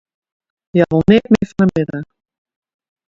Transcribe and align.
Hja 0.73 0.85
wol 0.91 1.05
neat 1.09 1.27
mear 1.31 1.49
fan 1.57 1.69
him 1.69 1.73
witte. 1.75 1.99